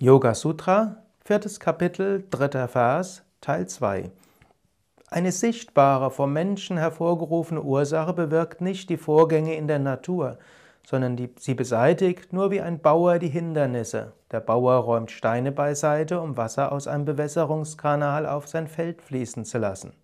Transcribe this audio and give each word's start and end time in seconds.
Yoga 0.00 0.32
Sutra, 0.32 1.02
viertes 1.24 1.58
Kapitel, 1.58 2.24
dritter 2.30 2.68
Vers, 2.68 3.24
Teil 3.40 3.66
2. 3.66 4.12
Eine 5.10 5.32
sichtbare, 5.32 6.12
vom 6.12 6.32
Menschen 6.32 6.78
hervorgerufene 6.78 7.60
Ursache 7.60 8.12
bewirkt 8.12 8.60
nicht 8.60 8.90
die 8.90 8.96
Vorgänge 8.96 9.56
in 9.56 9.66
der 9.66 9.80
Natur, 9.80 10.38
sondern 10.86 11.16
die, 11.16 11.30
sie 11.40 11.54
beseitigt 11.54 12.32
nur 12.32 12.52
wie 12.52 12.60
ein 12.60 12.78
Bauer 12.78 13.18
die 13.18 13.28
Hindernisse. 13.28 14.12
Der 14.30 14.38
Bauer 14.38 14.76
räumt 14.76 15.10
Steine 15.10 15.50
beiseite, 15.50 16.20
um 16.20 16.36
Wasser 16.36 16.70
aus 16.70 16.86
einem 16.86 17.04
Bewässerungskanal 17.04 18.24
auf 18.24 18.46
sein 18.46 18.68
Feld 18.68 19.02
fließen 19.02 19.44
zu 19.44 19.58
lassen. 19.58 19.94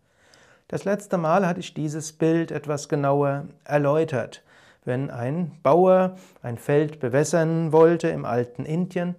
Das 0.67 0.85
letzte 0.85 1.19
Mal 1.19 1.47
hatte 1.47 1.61
ich 1.61 1.73
dieses 1.73 2.13
Bild 2.13 2.51
etwas 2.51 2.89
genauer 2.89 3.45
erläutert. 3.63 4.43
Wenn 4.85 5.13
ein 5.13 5.53
Bauer 5.63 6.17
ein 6.43 6.59
Feld 6.59 6.99
bewässern 6.99 7.71
wollte 7.71 8.09
im 8.09 8.25
alten 8.25 8.65
Indien, 8.65 9.15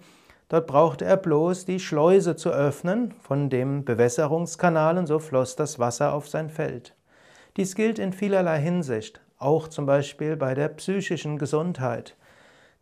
Dort 0.50 0.68
brauchte 0.68 1.06
er 1.06 1.18
bloß 1.18 1.66
die 1.66 1.80
Schleuse 1.80 2.36
zu 2.36 2.50
öffnen 2.52 3.14
von 3.22 3.50
dem 3.50 3.84
Bewässerungskanal 3.84 4.98
und 4.98 5.08
so 5.08 5.20
floss 5.20 5.56
das 5.56 5.80
Wasser 5.80 6.14
auf 6.14 6.28
sein 6.28 6.50
Feld. 6.50 6.96
Dies 7.58 7.74
gilt 7.74 8.00
in 8.00 8.14
vielerlei 8.14 8.60
Hinsicht, 8.60 9.22
auch 9.40 9.68
zum 9.68 9.86
Beispiel 9.86 10.36
bei 10.36 10.54
der 10.54 10.68
psychischen 10.70 11.38
Gesundheit. 11.38 12.16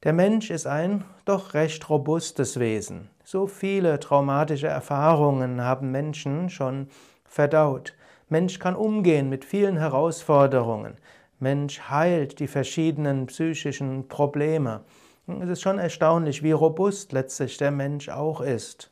Der 0.04 0.12
Mensch 0.12 0.50
ist 0.50 0.68
ein 0.68 1.06
doch 1.24 1.54
recht 1.54 1.90
robustes 1.90 2.60
Wesen. 2.60 3.10
So 3.24 3.48
viele 3.48 4.00
traumatische 4.02 4.68
Erfahrungen 4.68 5.64
haben 5.64 5.92
Menschen 5.92 6.50
schon 6.50 6.88
verdaut. 7.24 7.94
Mensch 8.28 8.60
kann 8.60 8.76
umgehen 8.76 9.30
mit 9.30 9.46
vielen 9.46 9.78
Herausforderungen. 9.78 10.98
Mensch 11.40 11.80
heilt 11.90 12.40
die 12.40 12.48
verschiedenen 12.48 13.28
psychischen 13.28 14.10
Probleme. 14.10 14.82
Es 15.26 15.50
ist 15.50 15.62
schon 15.62 15.80
erstaunlich, 15.80 16.44
wie 16.44 16.52
robust 16.52 17.14
letztlich 17.14 17.58
der 17.58 17.72
Mensch 17.72 18.10
auch 18.10 18.42
ist. 18.42 18.92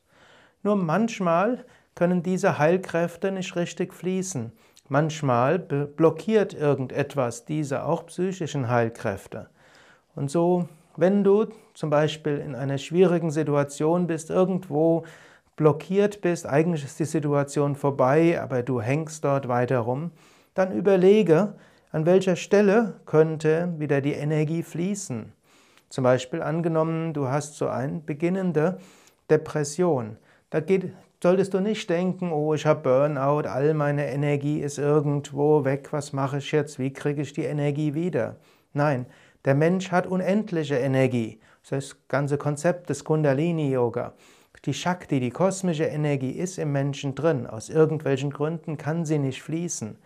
Nur 0.64 0.78
manchmal 0.78 1.66
können 1.94 2.24
diese 2.24 2.58
Heilkräfte 2.58 3.32
nicht 3.32 3.56
richtig 3.58 3.94
fließen. 3.94 4.54
Manchmal 4.88 5.60
blockiert 5.60 6.54
irgendetwas 6.54 7.44
diese 7.44 7.84
auch 7.84 8.06
psychischen 8.06 8.70
Heilkräfte. 8.70 9.50
Und 10.16 10.32
so, 10.32 10.70
wenn 10.96 11.24
du 11.24 11.48
zum 11.74 11.90
Beispiel 11.90 12.38
in 12.38 12.56
einer 12.56 12.78
schwierigen 12.78 13.32
Situation 13.32 14.08
bist, 14.08 14.30
irgendwo 14.30 15.04
blockiert 15.58 16.22
bist, 16.22 16.46
eigentlich 16.46 16.86
ist 16.86 17.00
die 17.00 17.06
Situation 17.06 17.76
vorbei, 17.76 18.42
aber 18.42 18.64
du 18.64 18.82
hängst 18.82 19.24
dort 19.26 19.48
weiter 19.50 19.80
rum, 19.80 20.12
dann 20.54 20.72
überlege, 20.72 21.56
an 21.92 22.06
welcher 22.06 22.38
Stelle 22.38 23.02
könnte 23.06 23.74
wieder 23.78 24.00
die 24.00 24.14
Energie 24.14 24.64
fließen. 24.64 25.34
Zum 25.92 26.06
Beispiel 26.06 26.42
angenommen, 26.42 27.14
du 27.14 27.28
hast 27.28 27.58
so 27.58 27.68
eine 27.68 28.00
beginnende 28.00 28.80
Depression. 29.30 30.16
Da 30.50 30.62
geht, 30.62 30.94
solltest 31.22 31.54
du 31.54 31.60
nicht 31.60 31.90
denken, 31.90 32.32
oh, 32.32 32.54
ich 32.54 32.66
habe 32.66 32.80
Burnout, 32.80 33.46
all 33.46 33.74
meine 33.74 34.10
Energie 34.10 34.62
ist 34.62 34.78
irgendwo 34.78 35.66
weg, 35.66 35.90
was 35.92 36.14
mache 36.14 36.38
ich 36.38 36.54
jetzt, 36.54 36.80
wie 36.80 36.94
kriege 36.94 37.22
ich 37.22 37.34
die 37.34 37.44
Energie 37.44 37.94
wieder? 37.94 38.38
Nein, 38.72 39.06
der 39.44 39.54
Mensch 39.54 39.92
hat 39.92 40.08
unendliche 40.08 40.78
Energie. 40.78 41.42
Das 41.62 41.84
ist 41.84 41.92
das 41.92 42.08
ganze 42.08 42.38
Konzept 42.38 42.90
des 42.90 43.04
Kundalini-Yoga. 43.04 44.14
Die 44.64 44.74
Shakti, 44.74 45.20
die 45.20 45.30
kosmische 45.30 45.84
Energie 45.84 46.32
ist 46.32 46.58
im 46.58 46.72
Menschen 46.72 47.16
drin. 47.16 47.46
Aus 47.48 47.70
irgendwelchen 47.70 48.30
Gründen 48.30 48.78
kann 48.78 49.04
sie 49.04 49.20
nicht 49.20 49.42
fließen. 49.42 49.98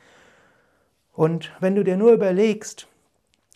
Und 1.14 1.52
wenn 1.60 1.76
du 1.76 1.84
dir 1.84 1.96
nur 1.96 2.12
überlegst, 2.12 2.88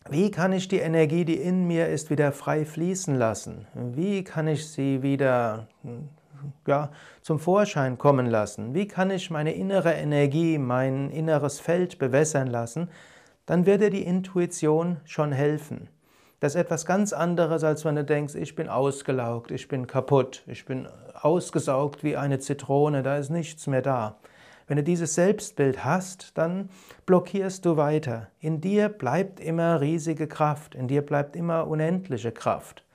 wie 0.10 0.32
kann 0.32 0.54
ich 0.54 0.68
die 0.68 0.80
Energie, 0.80 1.24
die 1.24 1.36
in 1.36 1.68
mir 1.68 1.88
ist, 1.88 2.10
wieder 2.10 2.32
frei 2.32 2.66
fließen 2.66 3.16
lassen? 3.16 3.68
Wie 3.74 4.24
kann 4.24 4.48
ich 4.48 4.68
sie 4.68 5.04
wieder 5.04 5.68
ja, 6.68 6.90
zum 7.22 7.40
Vorschein 7.40 7.98
kommen 7.98 8.26
lassen? 8.26 8.74
Wie 8.74 8.88
kann 8.88 9.12
ich 9.12 9.30
meine 9.30 9.54
innere 9.54 9.94
Energie, 9.94 10.58
mein 10.58 11.12
inneres 11.12 11.60
Feld 11.60 12.00
bewässern 12.00 12.48
lassen? 12.48 12.90
Dann 13.46 13.66
wird 13.66 13.82
dir 13.82 13.90
die 13.90 14.04
Intuition 14.04 14.98
schon 15.06 15.32
helfen. 15.32 15.90
Das 16.40 16.56
ist 16.56 16.62
etwas 16.62 16.86
ganz 16.86 17.14
anderes, 17.14 17.64
als 17.64 17.84
wenn 17.86 17.96
du 17.96 18.04
denkst, 18.04 18.36
ich 18.36 18.56
bin 18.56 18.70
ausgelaugt, 18.70 19.52
ich 19.52 19.68
bin 19.68 19.88
kaputt, 19.88 20.44
ich 20.48 20.66
bin 20.66 20.88
ausgesaugt 21.14 22.04
wie 22.04 22.16
eine 22.16 22.40
Zitrone, 22.40 23.04
da 23.04 23.18
ist 23.18 23.30
nichts 23.30 23.68
mehr 23.68 23.82
da. 23.82 24.16
Wenn 24.70 24.78
du 24.78 24.84
dieses 24.84 25.16
Selbstbild 25.16 25.84
hast, 25.84 26.38
dann 26.38 26.70
blockierst 27.08 27.66
du 27.66 27.76
weiter. 27.76 28.28
In 28.40 28.62
dir 28.62 28.88
bleibt 28.88 29.40
immer 29.40 29.82
riesige 29.82 30.28
Kraft, 30.28 30.76
in 30.76 30.88
dir 30.88 31.02
bleibt 31.02 31.36
immer 31.36 31.66
unendliche 31.66 32.32
Kraft. 32.32 32.86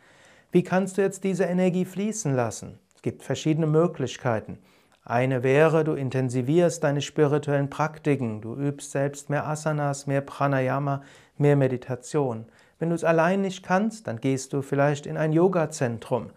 Wie 0.52 0.62
kannst 0.62 0.96
du 0.96 1.02
jetzt 1.02 1.24
diese 1.24 1.42
Energie 1.42 1.84
fließen 1.84 2.32
lassen? 2.32 2.78
Es 2.94 3.02
gibt 3.02 3.24
verschiedene 3.24 3.66
Möglichkeiten. 3.66 4.60
Eine 5.04 5.42
wäre, 5.42 5.82
du 5.82 5.94
intensivierst 5.94 6.84
deine 6.84 7.02
spirituellen 7.02 7.70
Praktiken, 7.70 8.40
du 8.40 8.54
übst 8.54 8.92
selbst 8.92 9.28
mehr 9.28 9.44
Asanas, 9.44 10.06
mehr 10.06 10.20
Pranayama, 10.20 11.02
mehr 11.38 11.56
Meditation. 11.56 12.44
Wenn 12.78 12.90
du 12.90 12.94
es 12.94 13.02
allein 13.02 13.40
nicht 13.40 13.64
kannst, 13.64 14.06
dann 14.06 14.20
gehst 14.20 14.52
du 14.52 14.62
vielleicht 14.62 15.06
in 15.06 15.16
ein 15.16 15.32
Yoga-Zentrum 15.32 16.30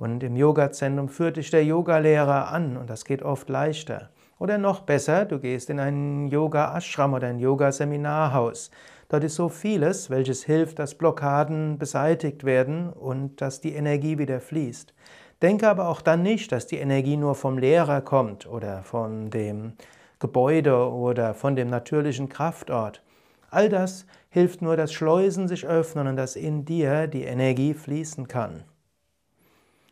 und 0.00 0.24
im 0.24 0.34
Yoga-Zentrum 0.34 1.08
führt 1.08 1.36
dich 1.36 1.52
der 1.52 1.64
Yogalehrer 1.64 2.48
an 2.50 2.76
und 2.76 2.90
das 2.90 3.04
geht 3.04 3.22
oft 3.22 3.48
leichter. 3.48 4.10
Oder 4.40 4.56
noch 4.56 4.80
besser, 4.80 5.26
du 5.26 5.38
gehst 5.38 5.68
in 5.68 5.78
ein 5.78 6.28
Yoga-Ashram 6.28 7.12
oder 7.12 7.26
ein 7.26 7.38
Yoga-Seminarhaus. 7.38 8.70
Dort 9.10 9.22
ist 9.22 9.34
so 9.34 9.50
vieles, 9.50 10.08
welches 10.08 10.44
hilft, 10.44 10.78
dass 10.78 10.94
Blockaden 10.94 11.76
beseitigt 11.76 12.44
werden 12.44 12.90
und 12.90 13.42
dass 13.42 13.60
die 13.60 13.74
Energie 13.74 14.16
wieder 14.16 14.40
fließt. 14.40 14.94
Denke 15.42 15.68
aber 15.68 15.90
auch 15.90 16.00
dann 16.00 16.22
nicht, 16.22 16.52
dass 16.52 16.66
die 16.66 16.78
Energie 16.78 17.18
nur 17.18 17.34
vom 17.34 17.58
Lehrer 17.58 18.00
kommt 18.00 18.46
oder 18.46 18.82
von 18.82 19.28
dem 19.28 19.74
Gebäude 20.20 20.90
oder 20.90 21.34
von 21.34 21.54
dem 21.54 21.68
natürlichen 21.68 22.30
Kraftort. 22.30 23.02
All 23.50 23.68
das 23.68 24.06
hilft 24.30 24.62
nur, 24.62 24.78
dass 24.78 24.94
Schleusen 24.94 25.48
sich 25.48 25.66
öffnen 25.66 26.06
und 26.06 26.16
dass 26.16 26.34
in 26.34 26.64
dir 26.64 27.08
die 27.08 27.24
Energie 27.24 27.74
fließen 27.74 28.26
kann. 28.26 28.64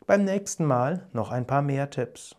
Beim 0.07 0.25
nächsten 0.25 0.65
Mal 0.65 1.07
noch 1.13 1.33
ein 1.33 1.47
paar 1.47 1.61
mehr 1.61 1.91
Tipps. 1.91 2.35